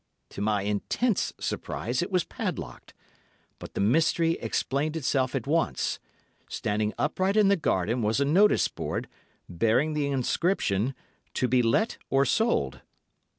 [0.31, 2.95] To my intense surprise it was padlocked,
[3.59, 9.07] but the mystery explained itself at once—standing upright in the garden was a notice board,
[9.47, 10.95] bearing the inscription,
[11.35, 12.81] 'To be Let or Sold.